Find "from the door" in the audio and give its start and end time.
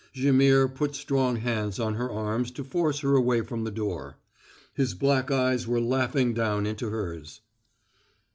3.41-4.17